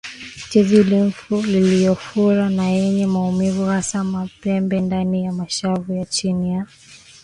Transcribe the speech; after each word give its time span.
Tezi 0.51 0.83
limfu 0.83 1.35
iliyofura 1.39 2.49
na 2.49 2.69
yenye 2.69 3.05
maumivu 3.07 3.65
hasa 3.65 4.27
pembeni 4.41 4.85
ndani 4.85 5.23
ya 5.23 5.31
mashavu 5.33 5.93
na 5.93 6.05
chini 6.05 6.53
ya 6.53 6.67